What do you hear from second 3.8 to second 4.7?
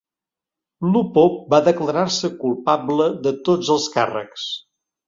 càrrecs.